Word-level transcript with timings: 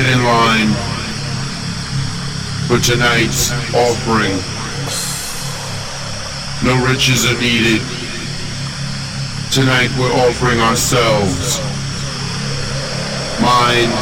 Get 0.00 0.16
in 0.16 0.24
line 0.24 0.72
for 2.66 2.78
tonight's 2.80 3.52
offering. 3.74 4.32
No 6.64 6.72
riches 6.88 7.26
are 7.26 7.38
needed. 7.38 7.82
Tonight 9.52 9.90
we're 9.98 10.16
offering 10.24 10.58
ourselves. 10.58 11.60
Mind, 13.42 13.92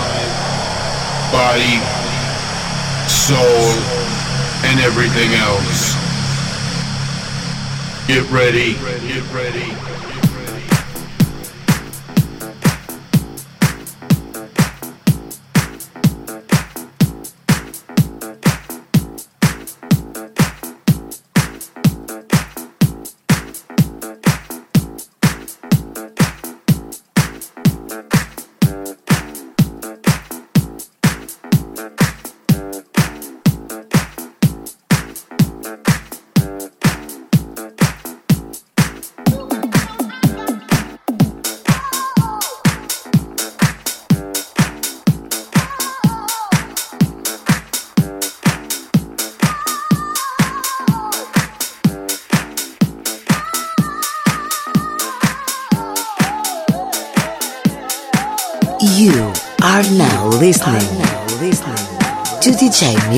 body, 1.35 1.83
soul, 3.09 3.75
and 4.71 4.79
everything 4.79 5.35
else. 5.35 5.97
Get 8.07 8.31
ready. 8.31 8.75
Get 8.75 9.35
ready. 9.35 10.18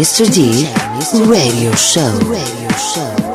Mr. 0.01 0.25
D 0.33 0.67
Radio 1.29 1.77
Show. 1.77 3.30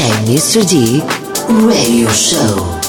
Mr. 0.00 0.64
D 0.66 1.02
Radio 1.68 2.08
Show. 2.12 2.81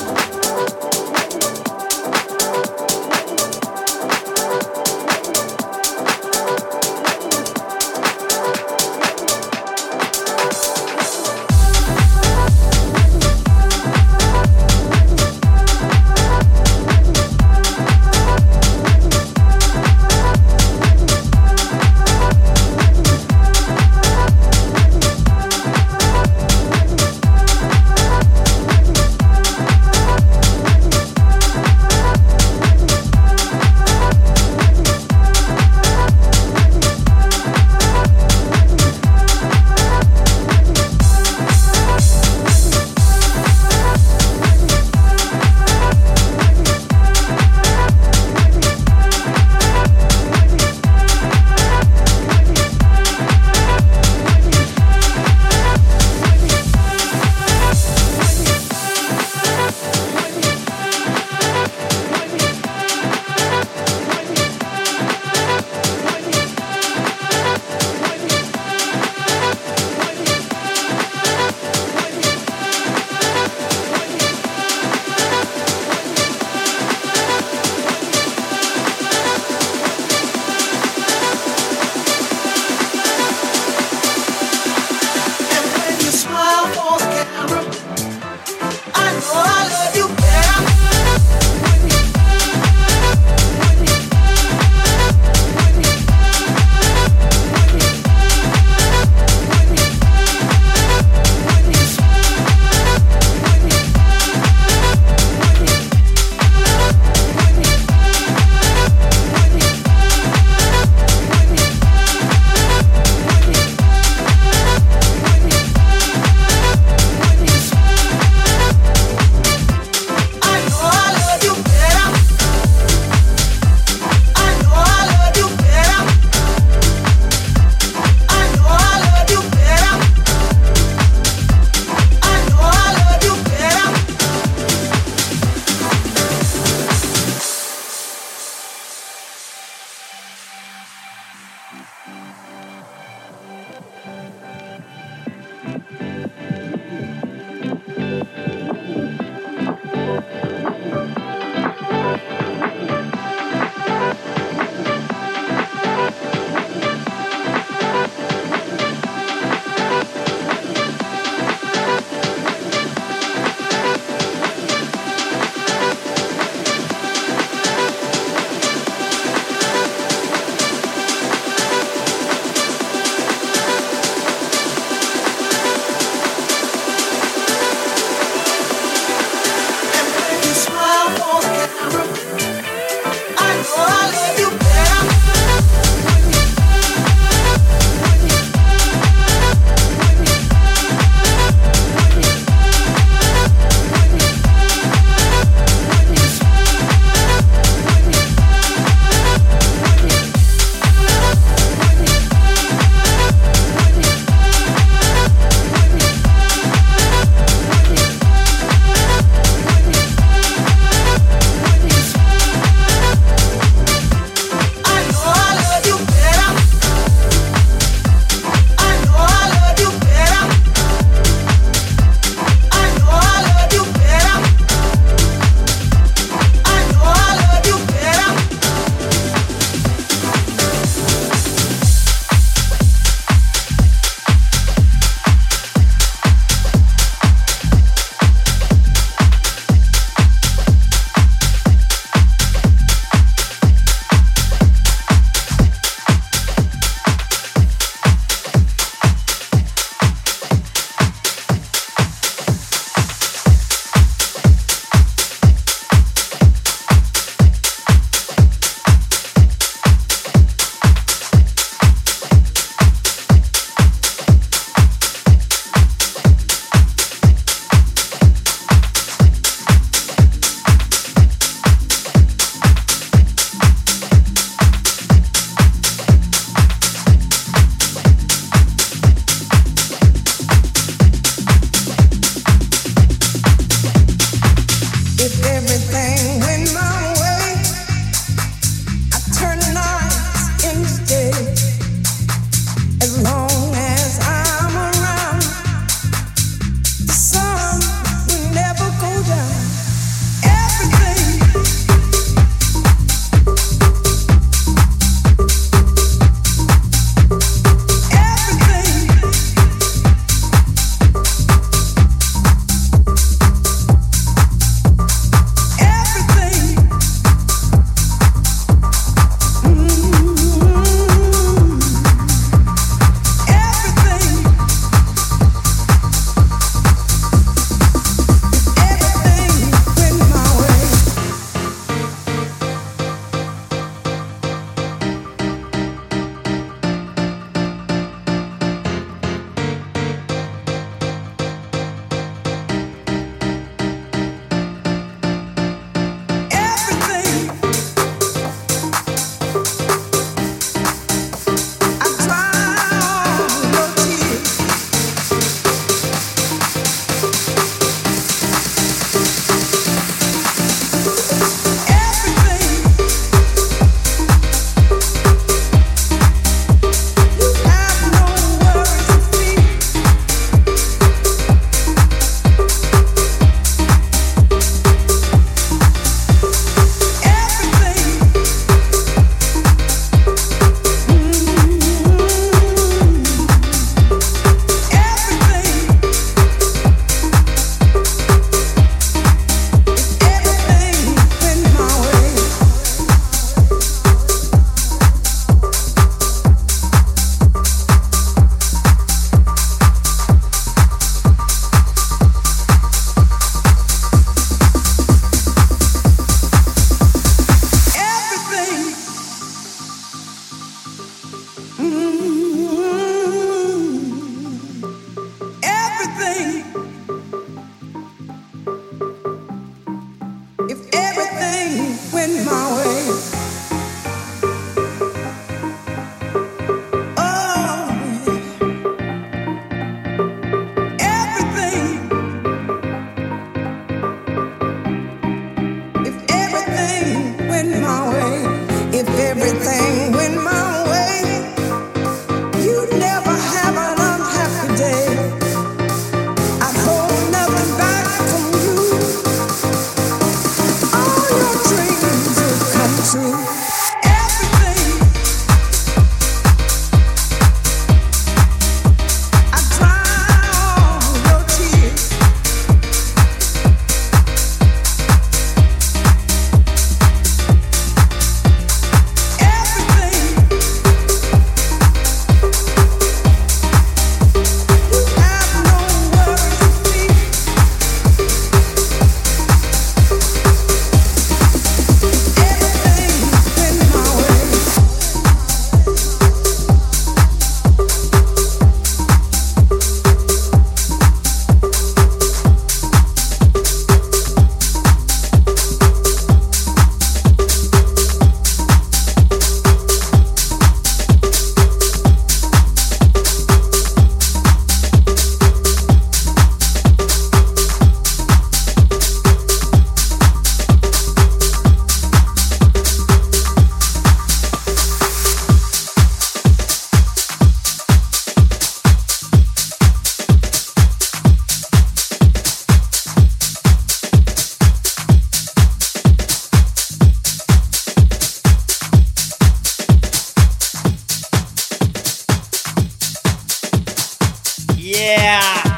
Yeah. 534.93 535.72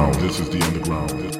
Underground. 0.00 0.14
This 0.14 0.40
is 0.40 0.48
the 0.48 0.62
underground. 0.66 1.39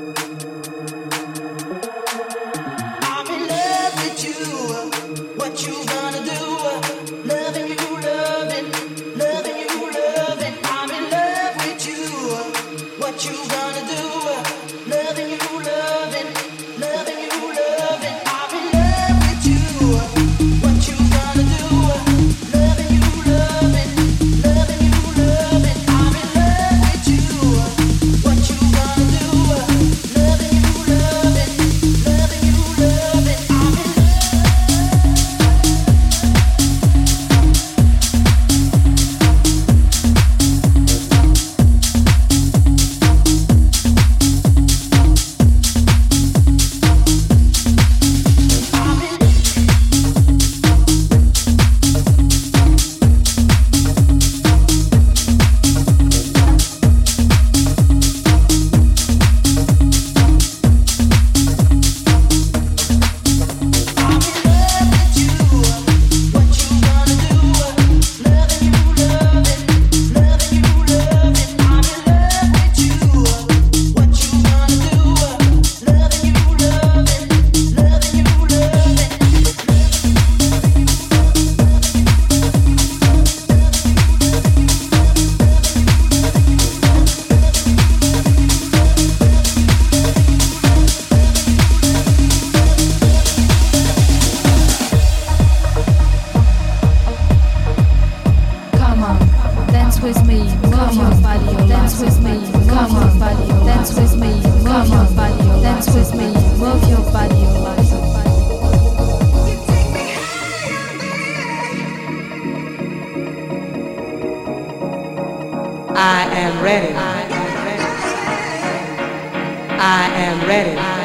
I 119.83 120.11
am 120.14 120.47
ready. 120.47 120.99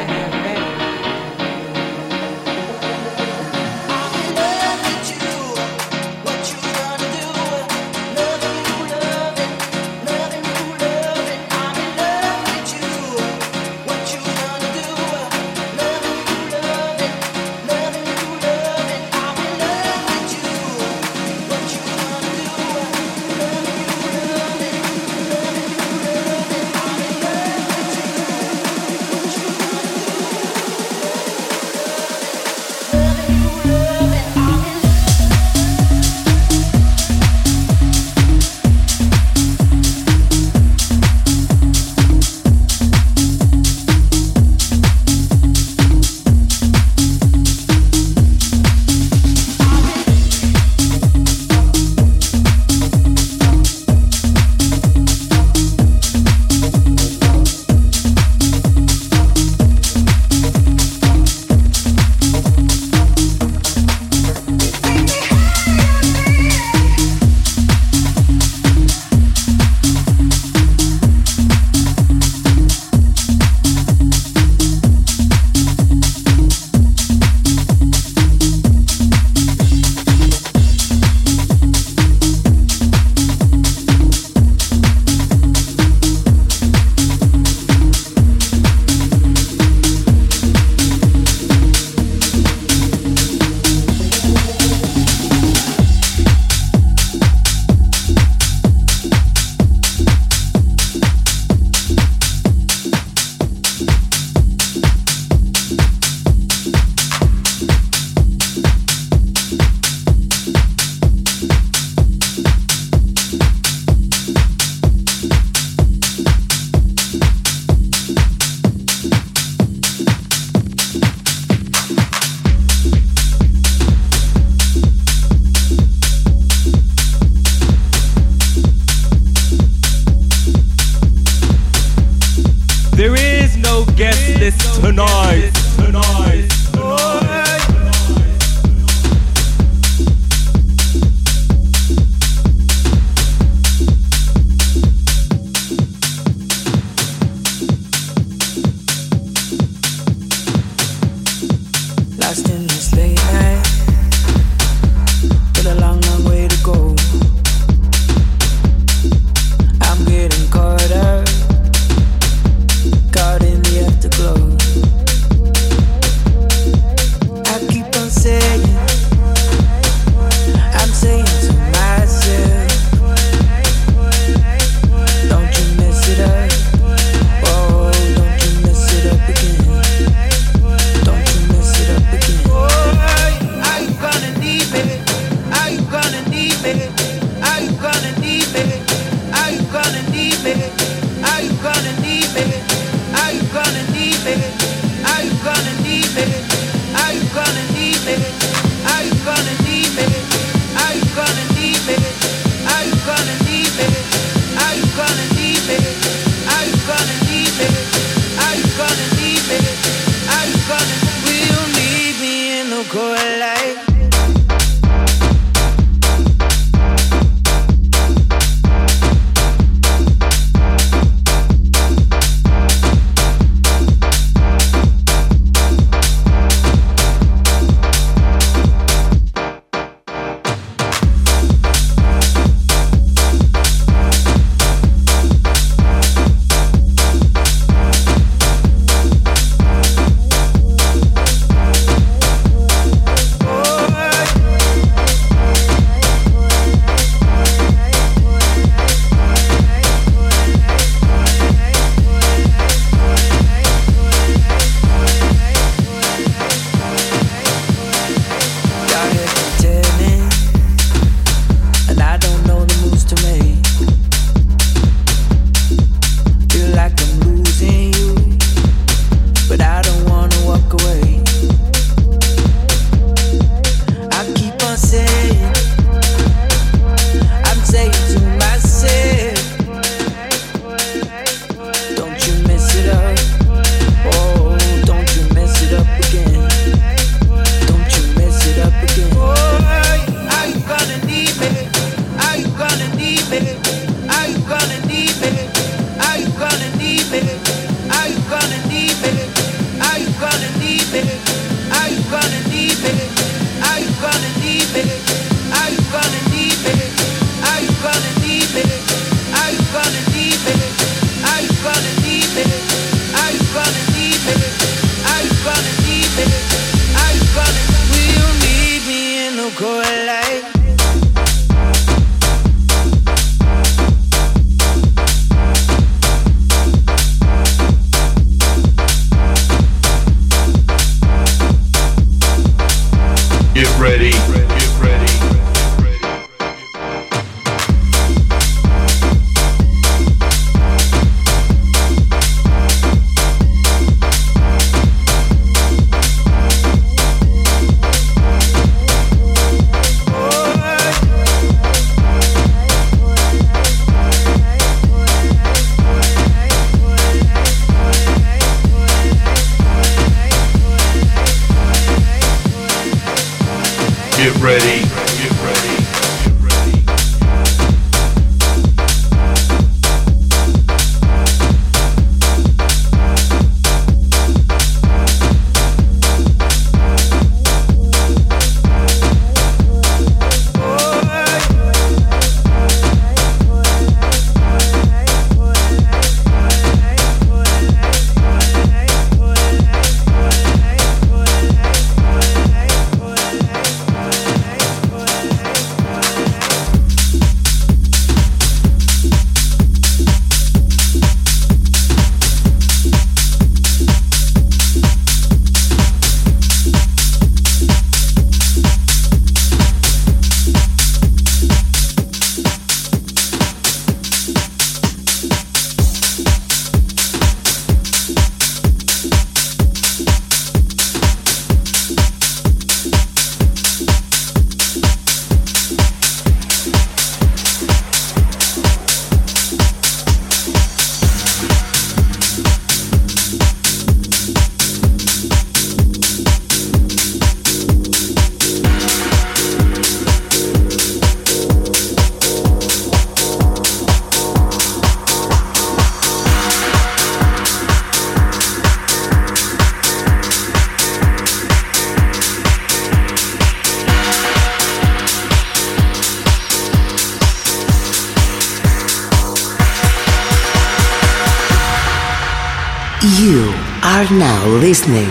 Listening 464.66 465.06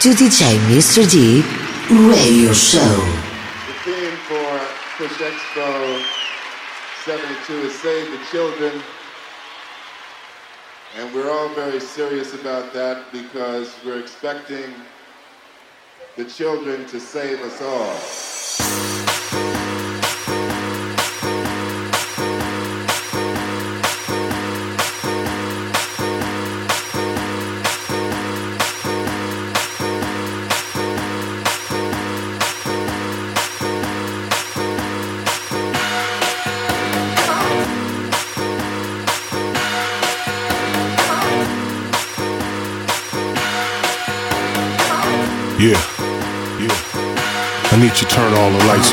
to 0.00 0.08
DJ 0.14 0.58
Mr. 0.66 1.08
D 1.08 1.42
Radio 2.10 2.52
Show. 2.52 2.80
The 3.68 3.72
theme 3.84 4.16
for 4.26 4.50
Push 4.96 5.12
Expo 5.12 6.02
72 7.04 7.52
is 7.68 7.74
Save 7.78 8.10
the 8.10 8.18
Children. 8.32 8.82
And 10.96 11.14
we're 11.14 11.30
all 11.30 11.50
very 11.50 11.78
serious 11.78 12.34
about 12.34 12.72
that 12.72 13.12
because 13.12 13.72
we're 13.86 14.00
expecting 14.00 14.74
the 16.16 16.24
children 16.24 16.84
to 16.86 16.98
save 16.98 17.40
us 17.42 17.62
all. 17.62 18.29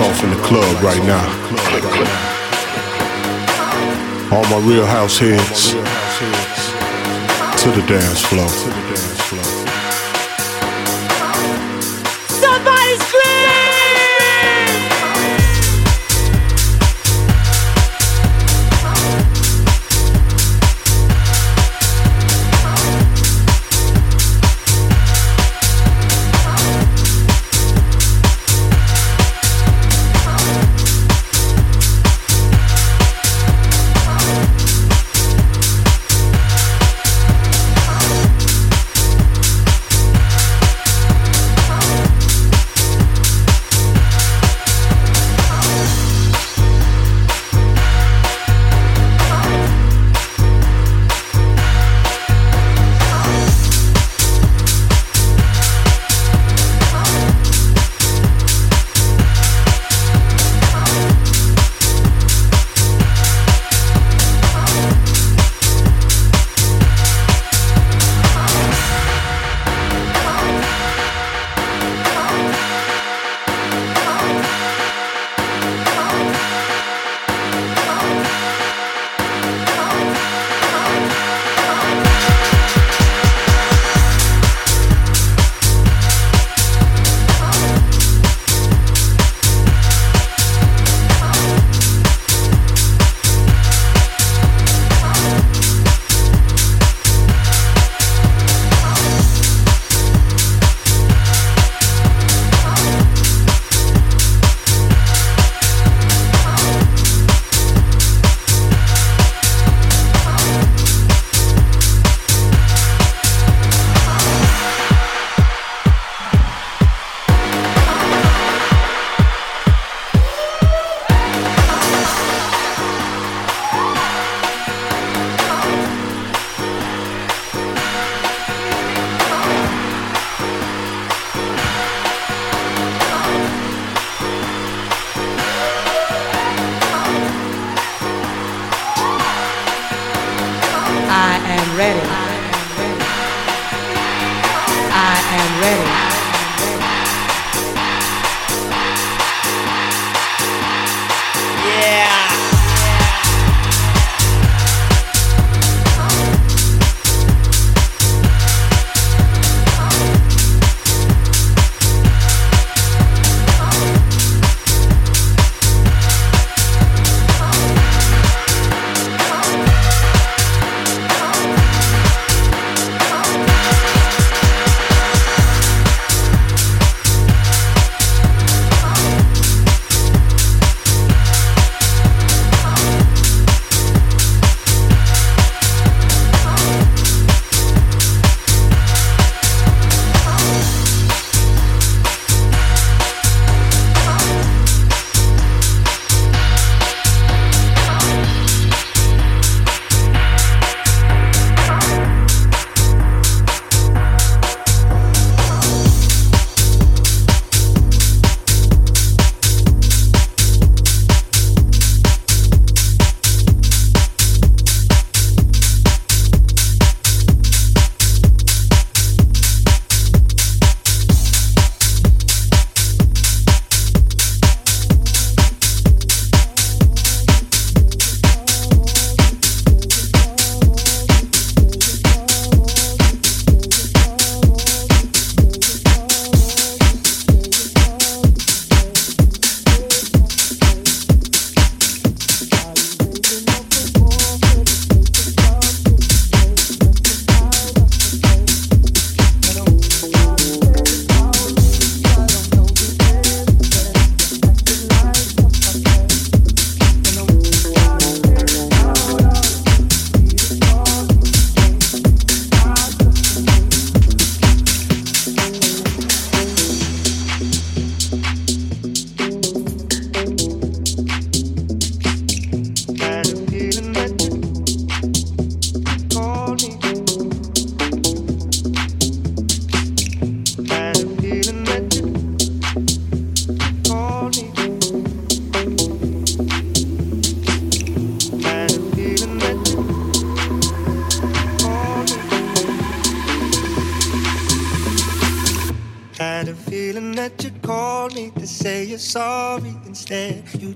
Off 0.01 0.23
in 0.23 0.29
the 0.29 0.41
club 0.43 0.83
right 0.83 1.03
now. 1.05 1.25
All 4.31 4.43
my 4.43 4.67
real 4.67 4.85
house 4.85 5.17
heads 5.17 5.71
to 7.63 7.71
the 7.71 7.85
dance 7.87 8.21
floor. 8.21 9.16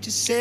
to 0.01 0.11
say 0.11 0.40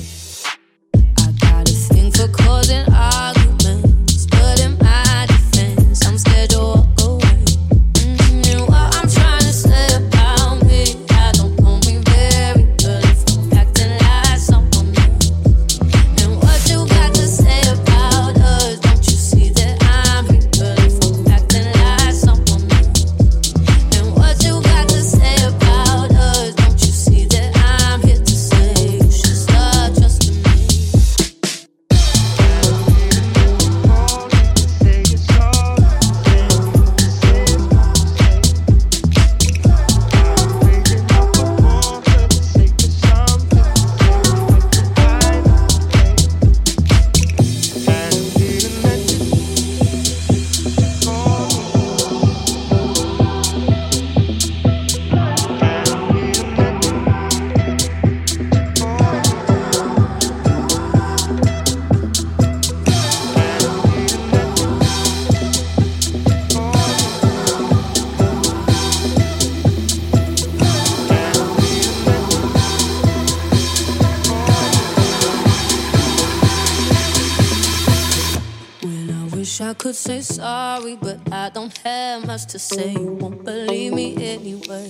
to 82.51 82.59
say 82.59 82.91
you 82.91 83.13
won't 83.13 83.45
believe 83.45 83.93
me 83.93 84.13
anyway. 84.17 84.89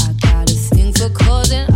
I 0.00 0.14
got 0.22 0.50
a 0.50 0.54
thing 0.54 0.94
for 0.94 1.10
causing. 1.10 1.75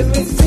every 0.00 0.39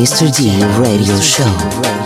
Mr. 0.00 0.30
D 0.30 0.64
Radio 0.80 1.20
Show. 1.20 1.99